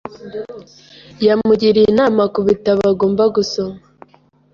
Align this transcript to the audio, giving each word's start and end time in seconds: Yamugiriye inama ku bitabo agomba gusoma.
Yamugiriye 1.25 1.87
inama 1.93 2.23
ku 2.33 2.39
bitabo 2.47 2.81
agomba 2.91 3.23
gusoma. 3.35 3.77